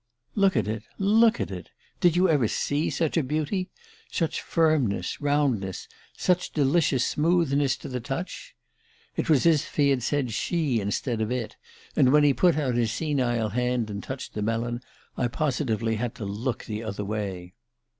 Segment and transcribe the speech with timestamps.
[0.33, 1.69] "'Look at it, look at it
[1.99, 3.69] did you ever see such a beauty?
[4.11, 8.55] Such firmness roundness such delicious smoothness to the touch?'
[9.15, 11.55] It was as if he had said 'she' instead of 'it,'
[11.95, 14.81] and when he put out his senile hand and touched the melon
[15.17, 17.53] I positively had to look the other way.